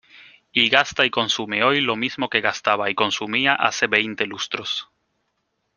Y 0.51 0.67
gasta 0.69 1.05
y 1.05 1.11
consume 1.11 1.63
hoy 1.63 1.79
lo 1.79 1.95
mismo 1.95 2.27
que 2.27 2.41
gastaba 2.41 2.89
y 2.89 2.95
consumía 2.95 3.53
hace 3.53 3.85
veinte 3.85 4.25
lustros. 4.25 4.89